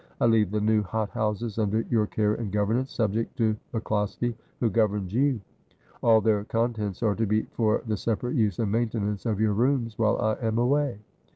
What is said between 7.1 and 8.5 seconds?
to be for the separate